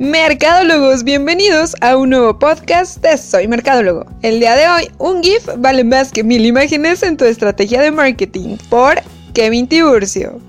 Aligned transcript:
Mercadólogos, 0.00 1.04
bienvenidos 1.04 1.76
a 1.82 1.98
un 1.98 2.08
nuevo 2.08 2.38
podcast 2.38 3.02
de 3.02 3.18
Soy 3.18 3.46
Mercadólogo. 3.48 4.06
El 4.22 4.40
día 4.40 4.56
de 4.56 4.66
hoy, 4.66 4.90
un 4.96 5.22
GIF 5.22 5.46
vale 5.58 5.84
más 5.84 6.10
que 6.10 6.24
mil 6.24 6.46
imágenes 6.46 7.02
en 7.02 7.18
tu 7.18 7.26
estrategia 7.26 7.82
de 7.82 7.90
marketing 7.90 8.56
por 8.70 8.94
Kevin 9.34 9.68
Tiburcio. 9.68 10.40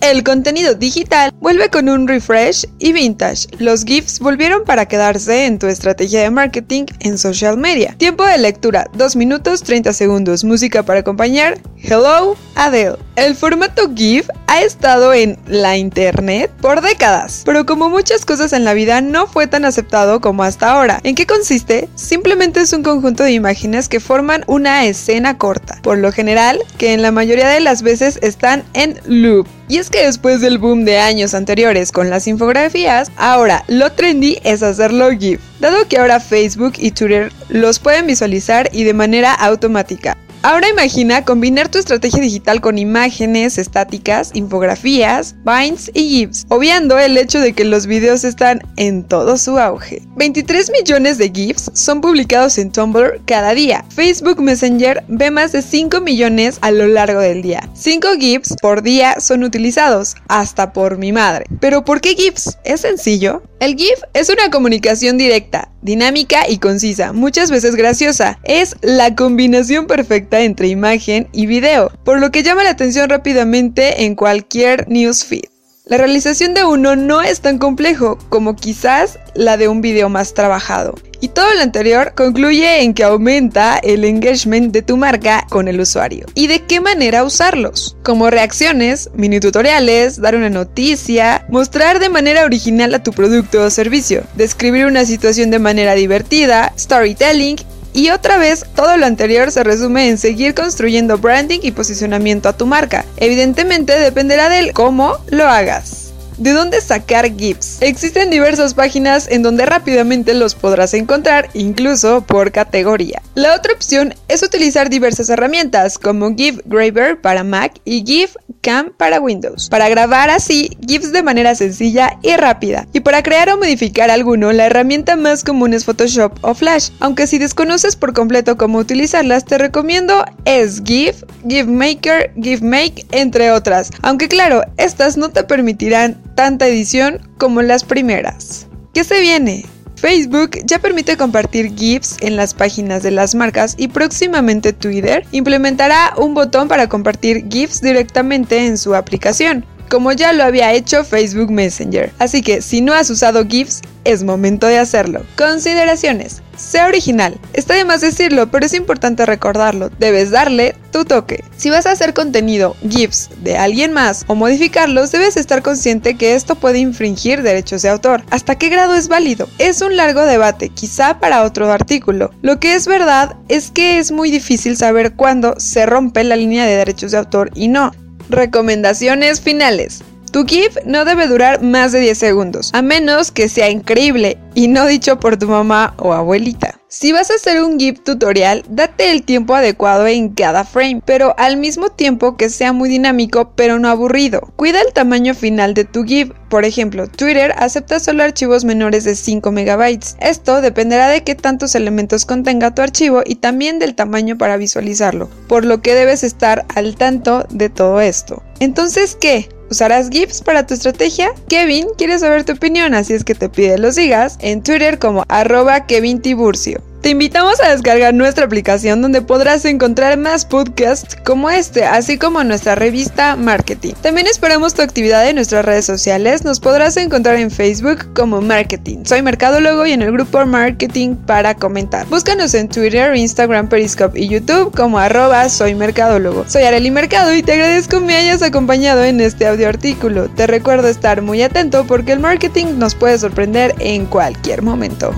El 0.00 0.24
contenido 0.24 0.74
digital 0.74 1.32
vuelve 1.38 1.70
con 1.70 1.88
un 1.88 2.08
refresh 2.08 2.66
y 2.80 2.92
vintage. 2.92 3.46
Los 3.60 3.84
GIFs 3.84 4.18
volvieron 4.18 4.64
para 4.64 4.88
quedarse 4.88 5.46
en 5.46 5.60
tu 5.60 5.68
estrategia 5.68 6.22
de 6.22 6.30
marketing 6.30 6.86
en 6.98 7.16
social 7.16 7.56
media. 7.56 7.94
Tiempo 7.98 8.24
de 8.24 8.38
lectura 8.38 8.90
2 8.94 9.14
minutos 9.14 9.62
30 9.62 9.92
segundos. 9.92 10.42
Música 10.42 10.82
para 10.82 10.98
acompañar. 10.98 11.60
Hello, 11.80 12.36
Adele. 12.56 13.05
El 13.16 13.34
formato 13.34 13.90
GIF 13.94 14.28
ha 14.46 14.60
estado 14.60 15.14
en 15.14 15.38
la 15.46 15.78
internet 15.78 16.50
por 16.60 16.82
décadas, 16.82 17.44
pero 17.46 17.64
como 17.64 17.88
muchas 17.88 18.26
cosas 18.26 18.52
en 18.52 18.62
la 18.62 18.74
vida 18.74 19.00
no 19.00 19.26
fue 19.26 19.46
tan 19.46 19.64
aceptado 19.64 20.20
como 20.20 20.42
hasta 20.42 20.70
ahora. 20.70 21.00
¿En 21.02 21.14
qué 21.14 21.24
consiste? 21.24 21.88
Simplemente 21.94 22.60
es 22.60 22.74
un 22.74 22.82
conjunto 22.82 23.22
de 23.22 23.32
imágenes 23.32 23.88
que 23.88 24.00
forman 24.00 24.44
una 24.46 24.84
escena 24.84 25.38
corta, 25.38 25.78
por 25.82 25.96
lo 25.96 26.12
general 26.12 26.58
que 26.76 26.92
en 26.92 27.00
la 27.00 27.10
mayoría 27.10 27.48
de 27.48 27.60
las 27.60 27.80
veces 27.80 28.18
están 28.20 28.64
en 28.74 29.00
loop. 29.06 29.48
Y 29.66 29.78
es 29.78 29.88
que 29.88 30.04
después 30.04 30.42
del 30.42 30.58
boom 30.58 30.84
de 30.84 30.98
años 30.98 31.32
anteriores 31.32 31.92
con 31.92 32.10
las 32.10 32.26
infografías, 32.26 33.10
ahora 33.16 33.64
lo 33.66 33.92
trendy 33.92 34.40
es 34.44 34.62
hacerlo 34.62 35.10
GIF, 35.10 35.40
dado 35.58 35.88
que 35.88 35.96
ahora 35.96 36.20
Facebook 36.20 36.74
y 36.76 36.90
Twitter 36.90 37.32
los 37.48 37.78
pueden 37.78 38.06
visualizar 38.06 38.68
y 38.72 38.84
de 38.84 38.92
manera 38.92 39.32
automática. 39.32 40.18
Ahora 40.42 40.68
imagina 40.68 41.24
combinar 41.24 41.68
tu 41.68 41.78
estrategia 41.78 42.20
digital 42.20 42.60
con 42.60 42.78
imágenes 42.78 43.58
estáticas, 43.58 44.30
infografías, 44.34 45.34
binds 45.44 45.90
y 45.92 46.08
GIFs, 46.08 46.46
obviando 46.48 46.98
el 46.98 47.18
hecho 47.18 47.40
de 47.40 47.52
que 47.52 47.64
los 47.64 47.86
videos 47.86 48.22
están 48.24 48.62
en 48.76 49.02
todo 49.02 49.38
su 49.38 49.58
auge. 49.58 50.02
23 50.16 50.70
millones 50.70 51.18
de 51.18 51.30
GIFs 51.30 51.70
son 51.74 52.00
publicados 52.00 52.58
en 52.58 52.70
Tumblr 52.70 53.20
cada 53.26 53.54
día. 53.54 53.84
Facebook 53.88 54.40
Messenger 54.40 55.02
ve 55.08 55.30
más 55.30 55.52
de 55.52 55.62
5 55.62 56.00
millones 56.00 56.58
a 56.60 56.70
lo 56.70 56.86
largo 56.86 57.20
del 57.20 57.42
día. 57.42 57.68
5 57.74 58.08
GIFs 58.18 58.54
por 58.60 58.82
día 58.82 59.20
son 59.20 59.42
utilizados, 59.42 60.14
hasta 60.28 60.72
por 60.72 60.98
mi 60.98 61.12
madre. 61.12 61.46
Pero 61.60 61.84
¿por 61.84 62.00
qué 62.00 62.14
GIFs? 62.14 62.58
¿Es 62.64 62.82
sencillo? 62.82 63.42
El 63.58 63.74
GIF 63.74 63.98
es 64.12 64.28
una 64.28 64.50
comunicación 64.50 65.16
directa, 65.16 65.70
dinámica 65.80 66.46
y 66.46 66.58
concisa, 66.58 67.14
muchas 67.14 67.50
veces 67.50 67.74
graciosa. 67.74 68.38
Es 68.44 68.76
la 68.82 69.14
combinación 69.14 69.86
perfecta 69.86 70.42
entre 70.42 70.68
imagen 70.68 71.28
y 71.32 71.46
video, 71.46 71.90
por 72.04 72.20
lo 72.20 72.30
que 72.30 72.42
llama 72.42 72.64
la 72.64 72.70
atención 72.70 73.08
rápidamente 73.08 74.04
en 74.04 74.14
cualquier 74.14 74.86
newsfeed. 74.88 75.55
La 75.88 75.98
realización 75.98 76.52
de 76.52 76.64
uno 76.64 76.96
no 76.96 77.22
es 77.22 77.42
tan 77.42 77.58
complejo 77.58 78.18
como 78.28 78.56
quizás 78.56 79.20
la 79.36 79.56
de 79.56 79.68
un 79.68 79.82
video 79.82 80.08
más 80.08 80.34
trabajado. 80.34 80.96
Y 81.20 81.28
todo 81.28 81.46
lo 81.54 81.60
anterior 81.60 82.12
concluye 82.16 82.82
en 82.82 82.92
que 82.92 83.04
aumenta 83.04 83.78
el 83.78 84.04
engagement 84.04 84.72
de 84.72 84.82
tu 84.82 84.96
marca 84.96 85.46
con 85.48 85.68
el 85.68 85.78
usuario. 85.78 86.26
¿Y 86.34 86.48
de 86.48 86.64
qué 86.64 86.80
manera 86.80 87.22
usarlos? 87.22 87.96
Como 88.02 88.30
reacciones, 88.30 89.10
mini 89.14 89.38
tutoriales, 89.38 90.20
dar 90.20 90.34
una 90.34 90.50
noticia, 90.50 91.46
mostrar 91.50 92.00
de 92.00 92.08
manera 92.08 92.44
original 92.44 92.92
a 92.92 93.04
tu 93.04 93.12
producto 93.12 93.62
o 93.62 93.70
servicio, 93.70 94.24
describir 94.34 94.86
una 94.86 95.04
situación 95.04 95.52
de 95.52 95.60
manera 95.60 95.94
divertida, 95.94 96.72
storytelling 96.76 97.58
y 97.96 98.10
otra 98.10 98.36
vez, 98.36 98.66
todo 98.74 98.98
lo 98.98 99.06
anterior 99.06 99.50
se 99.50 99.64
resume 99.64 100.08
en 100.08 100.18
seguir 100.18 100.54
construyendo 100.54 101.16
branding 101.16 101.60
y 101.62 101.70
posicionamiento 101.70 102.50
a 102.50 102.52
tu 102.52 102.66
marca. 102.66 103.06
Evidentemente 103.16 103.98
dependerá 103.98 104.50
del 104.50 104.74
cómo 104.74 105.16
lo 105.28 105.44
hagas. 105.44 106.05
¿De 106.38 106.52
dónde 106.52 106.82
sacar 106.82 107.34
GIFs? 107.34 107.80
Existen 107.80 108.28
diversas 108.28 108.74
páginas 108.74 109.26
en 109.30 109.42
donde 109.42 109.64
rápidamente 109.64 110.34
los 110.34 110.54
podrás 110.54 110.92
encontrar, 110.92 111.48
incluso 111.54 112.20
por 112.20 112.52
categoría. 112.52 113.22
La 113.34 113.54
otra 113.54 113.72
opción 113.72 114.14
es 114.28 114.42
utilizar 114.42 114.90
diversas 114.90 115.30
herramientas 115.30 115.96
como 115.96 116.34
GIF 116.36 116.60
Graver 116.66 117.20
para 117.22 117.42
Mac 117.42 117.80
y 117.86 118.04
GIF 118.04 118.36
Cam 118.60 118.92
para 118.96 119.20
Windows, 119.20 119.68
para 119.70 119.88
grabar 119.88 120.28
así 120.28 120.76
GIFs 120.86 121.12
de 121.12 121.22
manera 121.22 121.54
sencilla 121.54 122.18
y 122.22 122.36
rápida. 122.36 122.86
Y 122.92 123.00
para 123.00 123.22
crear 123.22 123.48
o 123.48 123.56
modificar 123.56 124.10
alguno, 124.10 124.52
la 124.52 124.66
herramienta 124.66 125.16
más 125.16 125.42
común 125.42 125.72
es 125.72 125.84
Photoshop 125.84 126.32
o 126.42 126.52
Flash, 126.52 126.90
aunque 127.00 127.26
si 127.26 127.38
desconoces 127.38 127.96
por 127.96 128.12
completo 128.12 128.58
cómo 128.58 128.78
utilizarlas, 128.78 129.46
te 129.46 129.56
recomiendo 129.56 130.24
es 130.44 130.82
GIF, 130.84 131.22
GIF 131.48 131.66
Maker, 131.66 132.32
GIF 132.42 132.60
Make, 132.60 133.06
entre 133.12 133.52
otras. 133.52 133.90
Aunque 134.02 134.28
claro, 134.28 134.62
estas 134.76 135.16
no 135.16 135.30
te 135.30 135.44
permitirán 135.44 136.25
tanta 136.36 136.68
edición 136.68 137.18
como 137.38 137.62
las 137.62 137.82
primeras. 137.82 138.68
¿Qué 138.94 139.02
se 139.02 139.20
viene? 139.20 139.66
Facebook 139.96 140.50
ya 140.64 140.78
permite 140.78 141.16
compartir 141.16 141.74
GIFs 141.74 142.18
en 142.20 142.36
las 142.36 142.54
páginas 142.54 143.02
de 143.02 143.10
las 143.10 143.34
marcas 143.34 143.74
y 143.78 143.88
próximamente 143.88 144.72
Twitter 144.72 145.26
implementará 145.32 146.12
un 146.18 146.34
botón 146.34 146.68
para 146.68 146.88
compartir 146.88 147.48
GIFs 147.48 147.80
directamente 147.80 148.66
en 148.66 148.76
su 148.78 148.94
aplicación, 148.94 149.64
como 149.88 150.12
ya 150.12 150.32
lo 150.32 150.44
había 150.44 150.72
hecho 150.72 151.04
Facebook 151.04 151.50
Messenger. 151.50 152.12
Así 152.18 152.42
que 152.42 152.62
si 152.62 152.80
no 152.80 152.92
has 152.92 153.10
usado 153.10 153.46
GIFs, 153.46 153.82
es 154.06 154.22
momento 154.22 154.66
de 154.66 154.78
hacerlo. 154.78 155.22
Consideraciones. 155.36 156.42
Sea 156.56 156.86
original. 156.86 157.38
Está 157.52 157.74
de 157.74 157.84
más 157.84 158.00
decirlo, 158.00 158.50
pero 158.50 158.64
es 158.64 158.72
importante 158.72 159.26
recordarlo. 159.26 159.90
Debes 159.98 160.30
darle 160.30 160.74
tu 160.90 161.04
toque. 161.04 161.44
Si 161.56 161.68
vas 161.68 161.84
a 161.84 161.90
hacer 161.90 162.14
contenido, 162.14 162.76
GIFs 162.88 163.28
de 163.42 163.58
alguien 163.58 163.92
más 163.92 164.24
o 164.28 164.34
modificarlos, 164.34 165.12
debes 165.12 165.36
estar 165.36 165.60
consciente 165.60 166.16
que 166.16 166.34
esto 166.34 166.54
puede 166.54 166.78
infringir 166.78 167.42
derechos 167.42 167.82
de 167.82 167.90
autor. 167.90 168.22
¿Hasta 168.30 168.54
qué 168.54 168.68
grado 168.70 168.94
es 168.94 169.08
válido? 169.08 169.48
Es 169.58 169.82
un 169.82 169.96
largo 169.96 170.24
debate, 170.24 170.70
quizá 170.70 171.18
para 171.18 171.42
otro 171.42 171.70
artículo. 171.70 172.30
Lo 172.40 172.58
que 172.58 172.74
es 172.74 172.86
verdad 172.86 173.36
es 173.48 173.70
que 173.70 173.98
es 173.98 174.12
muy 174.12 174.30
difícil 174.30 174.76
saber 174.76 175.14
cuándo 175.14 175.56
se 175.58 175.84
rompe 175.84 176.24
la 176.24 176.36
línea 176.36 176.64
de 176.64 176.76
derechos 176.76 177.10
de 177.10 177.18
autor 177.18 177.50
y 177.54 177.68
no. 177.68 177.92
Recomendaciones 178.28 179.40
finales. 179.40 180.02
Tu 180.32 180.44
GIF 180.44 180.76
no 180.84 181.04
debe 181.04 181.28
durar 181.28 181.62
más 181.62 181.92
de 181.92 182.00
10 182.00 182.18
segundos, 182.18 182.70
a 182.74 182.82
menos 182.82 183.30
que 183.30 183.48
sea 183.48 183.70
increíble 183.70 184.38
y 184.54 184.68
no 184.68 184.86
dicho 184.86 185.18
por 185.18 185.36
tu 185.36 185.46
mamá 185.46 185.94
o 185.98 186.12
abuelita. 186.12 186.75
Si 186.88 187.10
vas 187.10 187.32
a 187.32 187.34
hacer 187.34 187.60
un 187.62 187.80
GIF 187.80 187.98
tutorial, 188.04 188.62
date 188.68 189.10
el 189.10 189.24
tiempo 189.24 189.56
adecuado 189.56 190.06
en 190.06 190.28
cada 190.28 190.64
frame, 190.64 191.02
pero 191.04 191.34
al 191.36 191.56
mismo 191.56 191.88
tiempo 191.88 192.36
que 192.36 192.48
sea 192.48 192.72
muy 192.72 192.88
dinámico 192.88 193.50
pero 193.56 193.80
no 193.80 193.88
aburrido. 193.88 194.52
Cuida 194.54 194.80
el 194.82 194.92
tamaño 194.92 195.34
final 195.34 195.74
de 195.74 195.84
tu 195.84 196.04
GIF. 196.04 196.30
Por 196.48 196.64
ejemplo, 196.64 197.08
Twitter 197.08 197.52
acepta 197.58 197.98
solo 197.98 198.22
archivos 198.22 198.64
menores 198.64 199.02
de 199.02 199.16
5 199.16 199.50
megabytes. 199.50 200.16
Esto 200.20 200.60
dependerá 200.60 201.08
de 201.08 201.24
qué 201.24 201.34
tantos 201.34 201.74
elementos 201.74 202.24
contenga 202.24 202.72
tu 202.72 202.82
archivo 202.82 203.22
y 203.26 203.34
también 203.34 203.80
del 203.80 203.96
tamaño 203.96 204.38
para 204.38 204.56
visualizarlo, 204.56 205.28
por 205.48 205.64
lo 205.64 205.82
que 205.82 205.94
debes 205.94 206.22
estar 206.22 206.66
al 206.76 206.94
tanto 206.94 207.46
de 207.50 207.68
todo 207.68 208.00
esto. 208.00 208.44
Entonces, 208.60 209.16
¿qué? 209.20 209.48
¿Usarás 209.68 210.10
GIFs 210.10 210.42
para 210.42 210.64
tu 210.66 210.74
estrategia? 210.74 211.32
Kevin 211.48 211.88
quiere 211.98 212.18
saber 212.18 212.44
tu 212.44 212.52
opinión, 212.52 212.94
así 212.94 213.14
es 213.14 213.24
que 213.24 213.34
te 213.34 213.48
pide 213.48 213.78
los 213.78 213.96
sigas 213.96 214.38
en 214.40 214.62
Twitter 214.62 214.98
como 214.98 215.24
arroba 215.28 215.86
Kevin 215.86 216.22
Tiburcio. 216.22 216.80
Te 217.06 217.10
invitamos 217.10 217.60
a 217.60 217.70
descargar 217.70 218.14
nuestra 218.14 218.46
aplicación 218.46 219.00
donde 219.00 219.22
podrás 219.22 219.64
encontrar 219.64 220.18
más 220.18 220.44
podcasts 220.44 221.16
como 221.24 221.48
este, 221.50 221.84
así 221.84 222.18
como 222.18 222.42
nuestra 222.42 222.74
revista 222.74 223.36
Marketing. 223.36 223.94
También 224.02 224.26
esperamos 224.26 224.74
tu 224.74 224.82
actividad 224.82 225.28
en 225.28 225.36
nuestras 225.36 225.64
redes 225.64 225.84
sociales. 225.84 226.44
Nos 226.44 226.58
podrás 226.58 226.96
encontrar 226.96 227.36
en 227.36 227.52
Facebook 227.52 228.12
como 228.12 228.40
Marketing. 228.40 229.04
Soy 229.04 229.22
Mercadólogo 229.22 229.86
y 229.86 229.92
en 229.92 230.02
el 230.02 230.10
grupo 230.10 230.44
Marketing 230.46 231.14
para 231.14 231.54
comentar. 231.54 232.08
Búscanos 232.08 232.54
en 232.54 232.68
Twitter, 232.68 233.14
Instagram, 233.14 233.68
Periscope 233.68 234.18
y 234.18 234.26
YouTube 234.26 234.74
como 234.76 234.98
arroba 234.98 235.48
Soy 235.48 235.76
Mercadólogo. 235.76 236.44
Soy 236.48 236.64
Arely 236.64 236.90
Mercado 236.90 237.32
y 237.32 237.44
te 237.44 237.52
agradezco 237.52 238.00
me 238.00 238.16
hayas 238.16 238.42
acompañado 238.42 239.04
en 239.04 239.20
este 239.20 239.46
audio 239.46 239.68
artículo. 239.68 240.28
Te 240.28 240.48
recuerdo 240.48 240.88
estar 240.88 241.22
muy 241.22 241.40
atento 241.40 241.86
porque 241.86 242.10
el 242.10 242.18
marketing 242.18 242.78
nos 242.78 242.96
puede 242.96 243.16
sorprender 243.16 243.76
en 243.78 244.06
cualquier 244.06 244.62
momento. 244.62 245.14